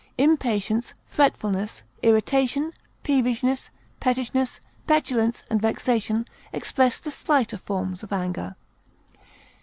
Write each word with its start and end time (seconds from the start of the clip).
Impatience, 0.17 0.95
fretfulness, 1.05 1.83
irritation, 2.01 2.73
peevishness, 3.03 3.69
pettishness, 3.99 4.59
petulance, 4.87 5.43
and 5.47 5.61
vexation 5.61 6.27
express 6.51 6.97
the 6.99 7.11
slighter 7.11 7.59
forms 7.59 8.01
of 8.01 8.11
anger. 8.11 8.55